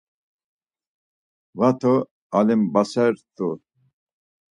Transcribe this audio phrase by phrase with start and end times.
[1.57, 1.91] Va to
[2.37, 3.47] alimbasert̆u.